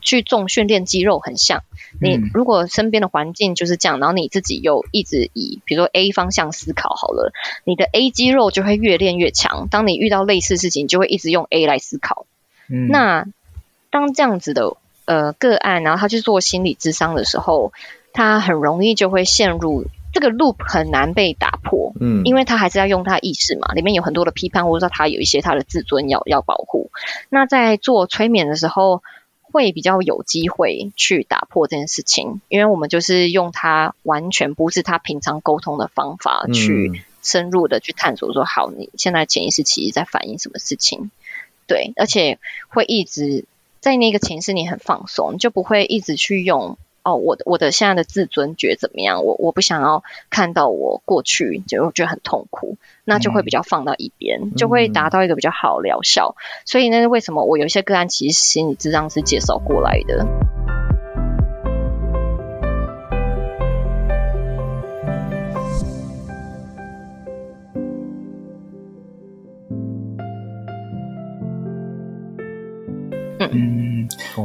[0.00, 1.62] 去重训练肌肉很像，
[2.00, 7.32] 你如果身边的环境就是这样，然后你自己又一直以比如说 A 方向思考好了，
[7.64, 9.68] 你的 A 肌肉就会越练越强。
[9.70, 12.26] 当你遇到类似事情，你就会一直用 A 来思考。
[12.68, 13.26] 嗯，那
[13.90, 17.72] 当这样子的呃个案，然后他去做心理智商的时候，
[18.12, 21.92] 他很容易就会陷入这个 loop，很难被打破。
[22.00, 26.90] 嗯，因为他还是要用他意识嘛，里面有很多的批判，或者说他有一些他的自尊要要保护。
[27.28, 29.02] 那在做催眠的时候，
[29.56, 41.10] 会比较有机会去打破这件事情，因为我们就是用他完全不是他平常沟通的方法去深入的去探索，说好，你现在潜意识其实在反映什么事情，
[41.66, 42.38] 对，而且
[42.68, 43.46] 会一直
[43.80, 46.76] 在那个潜意识你很放松，你就不会一直去用。
[47.06, 49.24] 哦，我的我的现在的自尊觉得怎么样？
[49.24, 56.34] 我我不想要看到我过去，就我觉得很痛苦，那就会比较放到一边，嗯、就会达到一个比较好疗效。
[56.36, 60.26] 嗯、所以那是，为什么我有一些个案其实心理智障是介绍过来的？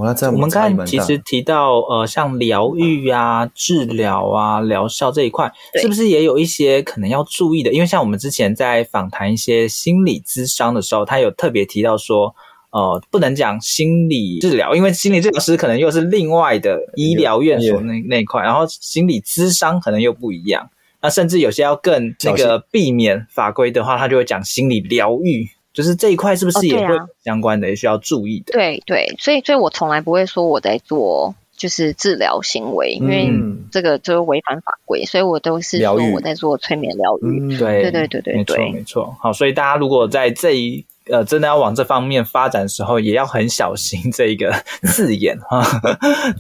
[0.04, 7.72] 嗯，我们刚才其实提到，呃，像疗愈啊、治疗啊、疗效这一块，是不是也有一些可能要注意的？
[7.72, 12.34] 因为像我们之前在访谈一些心理咨商的时候，他有特别提到说，
[12.72, 20.70] 呃，不能讲心理治疗，因为心理治疗师可能又是另外的医疗院所那那一块，然后心理咨商可能又不一样。
[21.02, 25.50] 那甚至有些要更那个避免法规的话，他就会讲心理疗愈。
[25.74, 28.54] 就是这一块是不是也会相关的，也需要注意的？
[28.54, 33.32] 对对，所以所以我从来不会说我在做就是治疗行为，因为
[33.72, 37.58] 这个就是违反法规，所以我都是说我在做催眠疗愈。
[37.58, 39.16] 对对对对对，没错没错。
[39.20, 44.52] 好，所以大家如果在这一呃真的要往这方面发展的时候，也要很小心这一个
[44.84, 45.64] 字眼哈，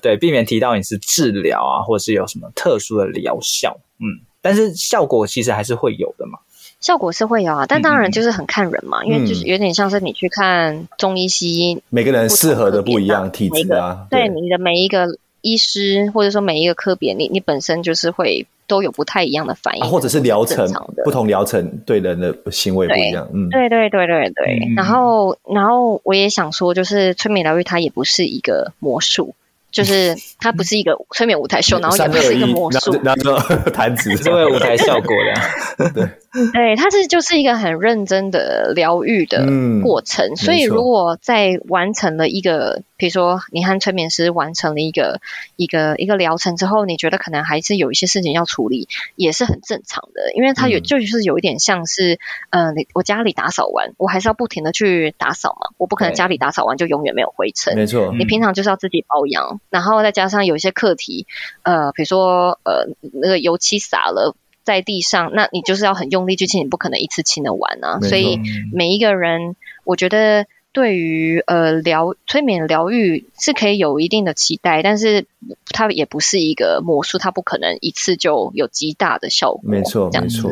[0.01, 3.79] 对，避免提到你是治疗啊，或是有什么特殊的疗效。
[3.99, 6.39] 嗯，但是效果其实还是会有的嘛。
[6.81, 15.07] 效果是会有啊，但当然就是很看人嘛，嗯、因为就是有点像是你去看中医西医，每个人适合的不一样，体质啊，对，你的每一个
[15.41, 20.67] 医师或者说每一个科别，你你本身就是会都有不太一样的反应，啊、或者是疗程
[21.03, 24.67] 不同疗程对人的行为不一样，嗯，对对对对对。
[24.69, 29.35] 嗯、然后然后我也想说，就是催眠疗愈它也不是一个魔术。
[29.71, 33.39] 就是它不是一个催眠舞台秀，然后也不是一个魔术，然后
[33.71, 35.91] 弹指是为舞台效果的。
[35.93, 36.05] 对，
[36.51, 39.45] 对，它是就是一个很认真的疗愈的
[39.81, 40.27] 过程。
[40.31, 45.21] 嗯、所以如果在完成了一个，比如说你和催眠师完成了一个
[45.55, 57.75] 一个一个疗程之后，你觉得可能还是有一些事情要处理，也是很正常的，因为它有、嗯、就是有一点像是，呃，你我家里打扫完，我还是要不停的去打扫嘛，我不可能家里打扫完就永远没有灰尘。
[57.75, 59.60] 没错，你平常就是要自己保养。
[59.69, 61.27] 然后再加上有一些课题，
[61.63, 67.99] 呃，比如说呃，那个油漆洒了在地上，那你就是要很用力去清，你不可能一次清得完啊。
[68.01, 68.39] 所以
[68.73, 75.25] 每一个人，我觉得对于呃疗催眠疗愈是可以有一定的期待，但是
[75.69, 79.61] 它也不是一个魔术，它不可能一次就有极大的效果。
[79.63, 80.51] 没错，没错，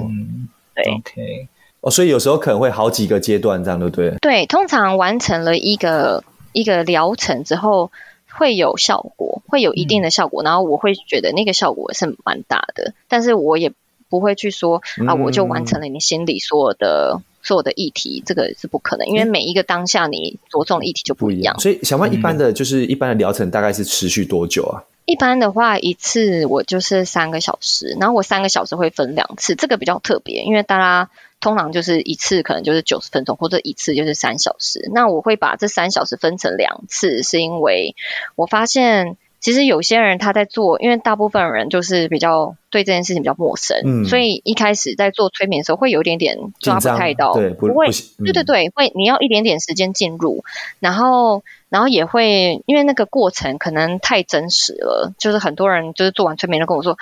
[0.75, 1.47] 对，OK。
[1.81, 4.15] 哦，所以有时候可能会好几个阶段，这样对不对？
[4.21, 7.91] 对，通常完成了一个一个疗程之后。
[8.31, 13.73] 会有效果，会有一定的效果，嗯、然后我会觉得那个效果是蛮大的，但是我也
[14.09, 21.55] 不会去说啊，我就完成了你心里所有的、嗯、所有的议题，这个是不可能，因为每一个当下你着重的议题就不一样。
[21.57, 24.83] 嗯、所以小曼一般的就是一般的疗程大概是持续多久啊？
[25.09, 31.09] 一般的话，一次我就是三个小时，然后我三个小时会分两次，这个比较特别，因为大家。
[31.41, 34.89] 通常就是一次可能就是九十分钟，或者一次就是三小时。
[34.93, 37.95] 那我会把这三小时分成两次，是因为
[38.35, 50.43] 我发现其实有些人他在做，因为大部分人就是比较对这件事情比较陌生，嗯，所以一开始在做催眠的时候会有一点点抓不太到，对，不，不会，嗯、对对对，会你要一点点时间进入，
[50.81, 56.97] 然后然后也会因为那个过程可能太真实了，就是很多人就是做完催眠都跟我说，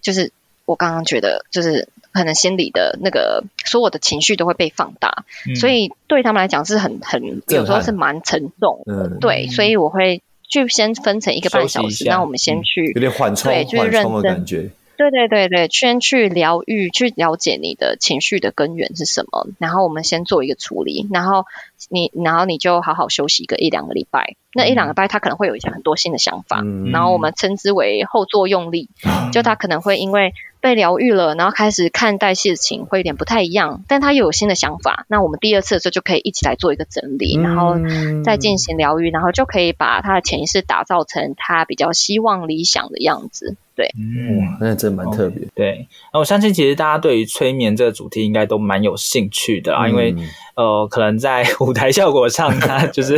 [0.00, 0.32] 就是
[0.64, 1.88] 我刚刚觉得就是。
[2.14, 9.08] 可能心里的那个所有的情绪都会被放大，嗯、所以对他们来讲是很很有时候是蛮沉重的。
[9.08, 14.70] 嗯、对，所以我会就先分成一个半小时，那我们先去、嗯、有点缓冲，对，就是认真。
[14.96, 21.44] 对对对对，先去疗愈，去了解你的情绪的根源是什么，然后我们先做一个处理，然后
[21.90, 24.36] 你然后你就好好休息一个一两个礼拜。
[24.56, 30.32] 那一两个礼拜他可能会有一些很多新的想法，嗯、然后我们称之为后作用力，嗯、就他可能会因为
[30.64, 37.76] 被疗愈了，然后开始看待事情会有点不太一样，但他又有新的想法，那我们第二次的时候就可以一起来做一个整理，然后
[38.24, 43.56] 再进行疗愈，然后就可以把他的潜意识打造成他比较希望理想的样子。
[43.76, 45.44] 对，嗯，那真蛮特别。
[45.44, 50.14] Okay, 对，那我相信其实大家对于催眠这个主题应该都蛮有兴趣的啊，嗯、因为
[50.54, 53.16] 呃，可能在 舞台效果上，他 就是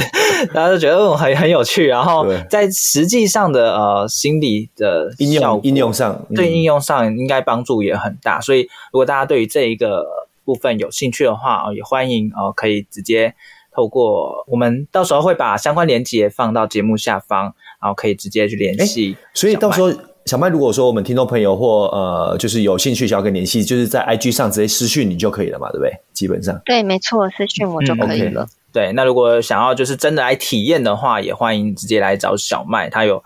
[0.54, 8.40] 大家都觉得很很有趣，然后在实际上的呃心理的应用应用上，嗯、对应用上应该帮助也很大。
[8.40, 10.06] 所以如果大家对于这一个
[10.44, 13.34] 部分有兴趣的话，也欢迎呃可以直接
[13.74, 19.16] 透过我们到时候会把相关链接放到节目下方，然后可以直接去联系。
[19.34, 19.90] 所以到时候。
[20.26, 25.92] 小麦，如果说我们听众朋友或呃，就是有兴趣想要跟联系，就是在 IG 上直接私讯你就可以了嘛，对不对？
[26.12, 28.42] 基本上，对，没错，私讯我就可以了。
[28.42, 33.22] 嗯 okay、对，那如果想要就是真的来体验的话，也欢迎直接来找小麦，他有。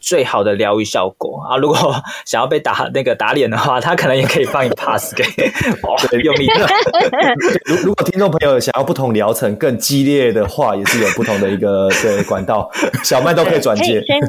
[0.00, 1.56] 最好的疗愈效果啊！
[1.56, 1.76] 如果
[2.26, 5.22] 想要被打那个打脸的话，他可能也可以放一 pass 给，
[6.10, 6.66] 对，用力 的。
[7.66, 12.70] 如如果听众朋友想要不同疗程更激烈的话，也是有不同的一个对管道，
[13.04, 14.02] 小麦都可以转接。
[14.06, 14.20] 先，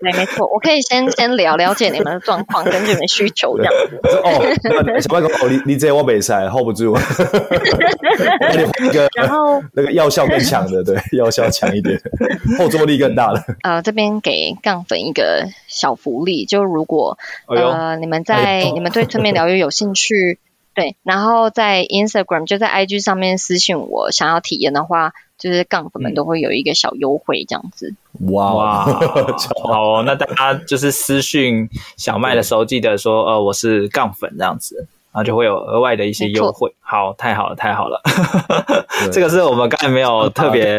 [0.00, 3.98] 对，没错，我可以先先聊了解你们的状况跟你们需求这样子。
[4.22, 6.96] 哦，小麦哥哦，你你这我没塞 hold 不住，
[8.40, 11.98] 那你换一个，然后那个药效更强的，对，药效强一点，
[12.58, 13.42] 后坐力更大的。
[13.62, 20.38] 呃，这边给杠粉一个小福利，就如果、哎、呃你们在、哎、 你们对催眠疗愈有兴趣，
[20.74, 27.94] 对，然后在 Instagram 就在 IG 上面私信我，想要体验的话，就是杠粉们都会有一个小优惠这样子。
[28.30, 28.84] 哇，哇
[29.62, 34.86] 好、哦，那大家就是私信小麦的时候，记得说呃我是杠粉这样子。
[35.14, 38.00] 然后就会有额外的一些优惠，好，太好了，太好了，
[39.10, 40.78] 这个是我们刚才没有特别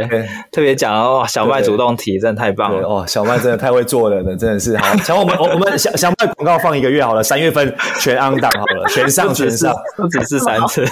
[0.49, 1.25] 特别讲哦。
[1.27, 3.03] 小麦主动提，真的太棒了哦！
[3.05, 4.95] 小麦真的太会做人了呢，真的是好。
[5.03, 10.85] 像我们我我们小小麦广告放一个月好了，三月份全 on 档好了， 全上全上，不只是三次。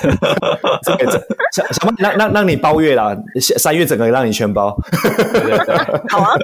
[0.84, 1.10] 这个
[1.54, 3.16] 小小麦让让让你包月啦，
[3.58, 4.78] 三月整个让你全包。
[5.32, 5.78] 对对对，
[6.10, 6.36] 好啊。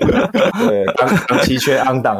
[0.65, 0.85] 对，
[1.27, 2.15] 当期全 on 档。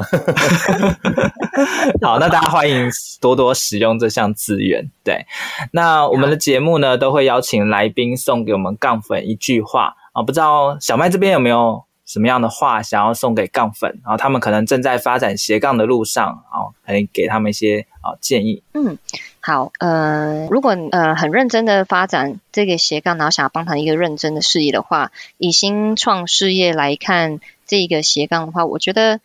[2.02, 2.89] 好，那大家欢迎
[3.22, 4.86] 多多使用这项资源。
[5.06, 5.26] 对，
[5.72, 18.63] 那我们的节目呢，都会邀请来宾送给我们杠粉一句话啊，不知道小麦这边有没有什么样的话想要送给杠粉，然后他们可能正在发展斜杠的路上，然后可以给他们一些啊建议。
[18.74, 18.97] 嗯，
[19.39, 29.19] 好，呃，如果呃很认真的发展这个斜杠，然后想要帮他一个认真的事业的话，以新创事业来看这个斜杠的话，我觉得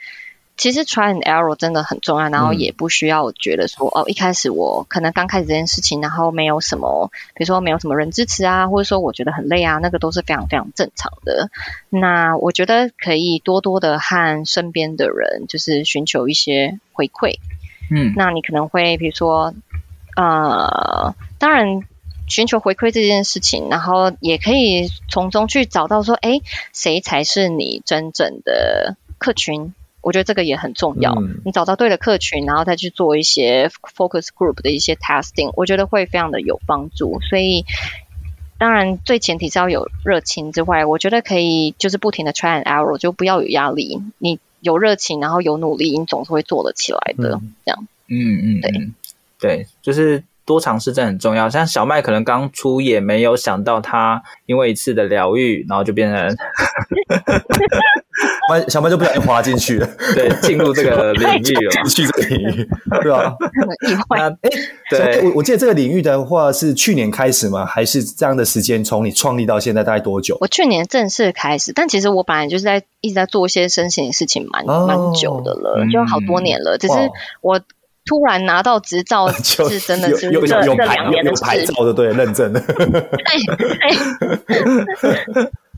[0.57, 11.51] 其实 try and error 真的很重要，然后也不需要觉得说、嗯、哦，一开始我可能刚开始这件事情，然后没有什么，比如说没有什么人支持啊，或者说我觉得很累啊，那个都是非常非常正常的。
[11.91, 17.41] 那我觉得可以多多的和身边的人，就是寻求一些回馈。
[17.91, 19.53] 嗯，那你可能会比如说，
[20.17, 21.83] 呃，当然
[22.29, 26.41] 寻求回馈这件事情，然后也可以从中去找到说，哎，
[26.73, 29.75] 谁才是你真正的客群？
[30.05, 31.13] 我觉得这个也很重要。
[31.15, 37.21] 嗯、你找到对的客群，然后再去做一些 focus group 的一些 testing，我觉得会非常的有帮助。
[37.23, 37.65] 所以，
[38.59, 44.03] 当然最前提是要有热情之外，我觉得可以就是不停的 try and error，就不要有压力。
[44.19, 47.41] 你有热情，然后有努力，你总是会做得起来的。
[47.43, 48.91] 嗯、这样，嗯嗯，对
[49.41, 50.23] 对，就是。
[50.47, 56.37] 多尝试真的很重要，像小麦可能刚出也没有想到，他因为一次的疗愈，然后就变成，
[58.69, 62.69] 小麦就不小心滑进去了，对，进入这个 领域了，进去这个领域，
[63.03, 63.35] 对啊，
[63.89, 64.21] 意外。
[64.43, 64.51] 哎，
[64.91, 67.65] 对，我我记得这个领域的话是去年开始吗？
[67.65, 70.39] 还是这样的时间从你创立到现在大概多久？
[70.41, 76.95] 我去年正式开始，但其实我本来就是在一直在做一些身心的事情蛮，蛮、哦、蛮久的了，就好多年了，嗯、只是
[77.41, 77.61] 我。
[78.07, 82.61] 突然拿到执照 是真的是这这两年的事，牌照的对认证的，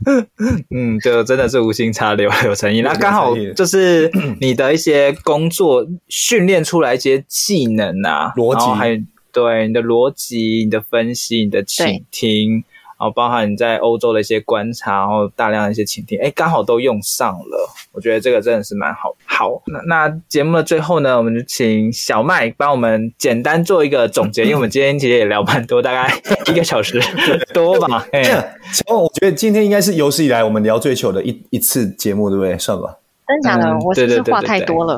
[0.73, 2.83] 嗯，就真的是无心插柳柳成荫。
[2.83, 8.97] 那刚好就是你的一些工作训练出来一些技能啊，逻辑还有
[9.31, 12.63] 对你的逻辑、你的分析、你的倾听。
[12.99, 17.69] 然后包含你在欧洲的一些观察，然后大量的一些倾听，哎，刚好都用上了。
[17.91, 19.15] 我觉得这个真的是蛮好。
[19.25, 26.11] 好，那那节目的最后呢，我们就请小麦帮我们简单做一个总结，因为我们今天其实也聊蛮多，大概
[26.47, 26.99] 一个小时
[27.53, 28.07] 多吧。
[28.11, 28.23] 哎，
[28.71, 32.57] 小麦，我觉得今天应该是有史以来我们聊最久的一一次节目，对不对？
[32.57, 32.97] 算吧。
[33.27, 34.97] 真假的，嗯、我是不是话太多了？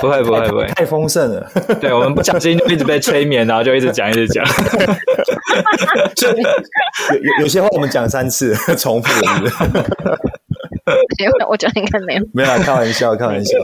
[0.00, 1.48] 不会不会不会，太丰盛了。
[1.80, 4.44] 对，我们不小心就一直被催眠，然后就一直讲一直讲。
[7.12, 9.32] 有有有些话我们讲三次， 重复了。
[11.20, 12.24] 因为我觉得应该没有。
[12.34, 13.56] 没有，开玩笑，开玩笑。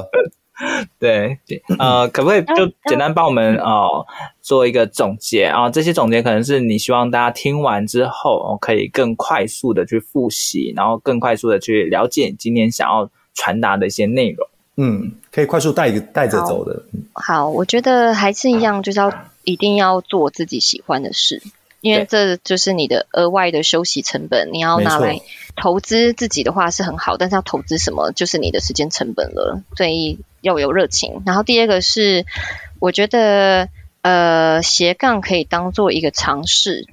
[1.00, 1.36] 对，
[1.80, 4.06] 呃，可不可以就简单帮我们呃
[4.40, 5.68] 做一个总结啊？
[5.68, 13.10] 这些总结可能是你希望大家听完之后，可以更快速的去复习，然后更快速的去了解你今天想要。
[13.34, 16.82] 传达的一些内容，嗯，可以快速带带着走的。
[17.12, 19.12] 好，好，我觉得还是一样，就是要
[19.44, 21.42] 一定要做自己喜欢的事，
[21.80, 24.50] 因为这就是你的额外的休息成本。
[24.52, 25.20] 你要拿来
[25.56, 29.62] 投资自己的话是很好，但是要投资什么，就是你的时间成本了。
[29.76, 31.22] 所以要有热情。
[31.26, 32.26] 然后第二个是，
[32.78, 33.68] 我觉得
[34.02, 36.86] 呃斜杠可以当做一个尝试，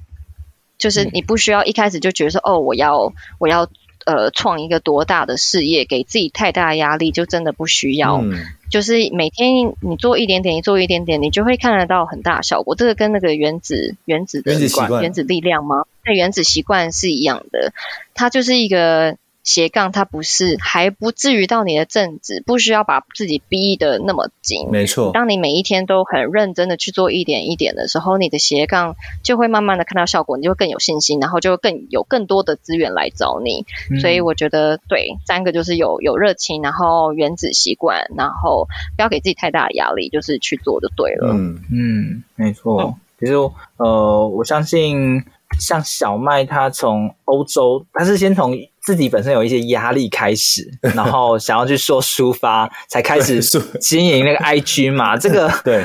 [0.78, 3.68] 就是你不需要一开始就觉得说，哦，我要我要。
[4.16, 8.20] 呃，创一个多大的事业，给自己太大的压力，就真的不需要。
[8.22, 8.32] 嗯、
[8.70, 12.74] 就是每天你做一点点，你做一点点，你就会看得到很大的效果。
[12.74, 14.52] 这个跟那个原子原子的
[15.00, 15.84] 原子力量吗？
[16.04, 17.72] 那，原子习惯是一样的。
[18.14, 19.16] 它就是一个。
[19.42, 24.68] 斜杠，它不是还不至于到你的正职，不需要把自己逼得那么紧。
[24.70, 33.66] 没错，当你每一天都很认真的去做一点一点的时候，你的斜杠就会慢慢的看到效果，你就会更有信心，然后就会更有更多的资源来找你。
[33.90, 41.32] 嗯、所以我觉得，对，三个就是有有热情，然后原子习惯，然后不要给自己太大的压力，就是去做就对了。
[41.32, 42.96] 嗯嗯，没错。
[43.18, 43.34] 其实
[43.76, 45.24] 呃，我相信
[45.58, 48.56] 像小麦，他从欧洲，他是先从。
[48.82, 53.38] 自己本身有一些压力开始，然后想要去说抒发，才开始
[53.78, 55.18] 经营那个 IG 嘛。
[55.18, 55.84] 这个 对，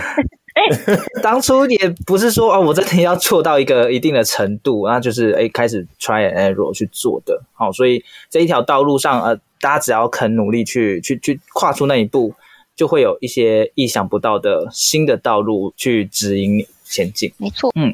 [1.22, 7.44] 当初也不是说哦，我真的要做到一个一定的程度，那就是哎开始 try and error 去做的。
[7.52, 12.34] 好，所以这一条道路上，呃，大家只要肯努力去去去跨出那一步，
[12.78, 17.30] 就会有一些意想不到的新的道路去指引你前进。
[17.38, 17.94] 没错，嗯。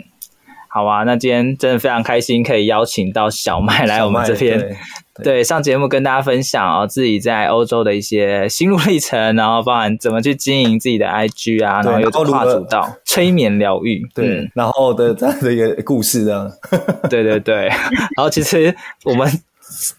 [0.73, 16.49] 好啊，那今天真的非常开心，可以邀请到小麦来我们这边，对，对，上节目跟大家分享啊、哦，自己在欧洲的一些心路历程，然后包含怎么去经营自己的 IG 啊，然后又跨足到 催眠疗愈，对，嗯、然后的这样的一个故事这样，
[17.09, 19.29] 对对对，然后其实我们。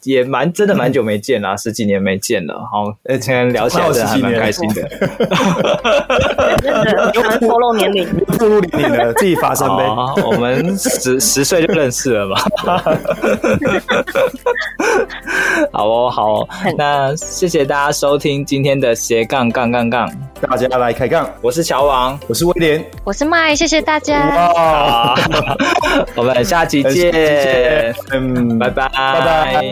[0.05, 2.55] 也蛮真的蛮久没见了，嗯、十几年没见了。
[2.70, 4.83] 好，今天聊起来真的还蛮开心的。
[7.14, 8.07] 有透露年龄，
[8.39, 9.85] 透露年龄了，自己发 生呗。
[10.24, 12.37] 我们十十岁就认识了嘛。
[15.72, 20.11] 好哦，好哦，那谢谢大家收听今天的斜杠杠杠杠。
[20.41, 21.28] 大家来开杠。
[21.41, 24.18] 我是乔王，我是威廉，我是麦，谢谢大家。
[24.37, 25.14] 哇，
[26.16, 29.71] 我们下期见，嗯，拜拜，拜拜。